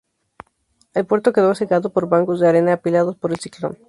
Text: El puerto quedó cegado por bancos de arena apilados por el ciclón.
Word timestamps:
El 0.95 1.05
puerto 1.05 1.31
quedó 1.31 1.53
cegado 1.53 1.91
por 1.93 2.09
bancos 2.09 2.39
de 2.39 2.47
arena 2.49 2.73
apilados 2.73 3.15
por 3.17 3.29
el 3.29 3.39
ciclón. 3.39 3.77